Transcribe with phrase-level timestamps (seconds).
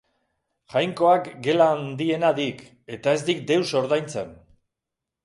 [0.75, 2.63] Jainkoak gela handiena dik
[2.97, 4.33] eta ez dik deus ordaintzen.